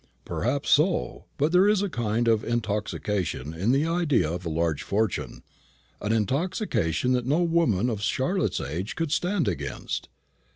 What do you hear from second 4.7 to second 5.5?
fortune